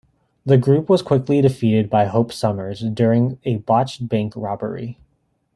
[0.47, 4.97] The group was quickly defeated by Hope Summers during a botched bank robbery.